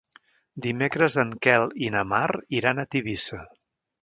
[0.65, 2.25] Dimecres en Quel i na Mar
[2.61, 3.45] iran a Tivissa.